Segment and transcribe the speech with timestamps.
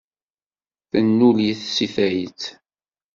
[0.89, 2.41] Tennul-it seg tayet.